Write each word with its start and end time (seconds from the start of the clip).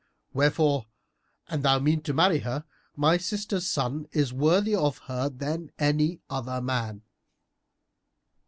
[FN#327] 0.29 0.33
Wherefore, 0.33 0.85
an 1.49 1.61
thou 1.61 1.77
mean 1.77 2.01
to 2.01 2.11
marry 2.15 2.39
her, 2.39 2.65
my 2.95 3.17
sister's 3.17 3.67
son 3.69 4.07
is 4.11 4.33
worthier 4.33 4.79
of 4.79 4.97
her 5.05 5.29
than 5.29 5.71
any 5.77 6.19
other 6.27 6.59
man." 6.59 7.03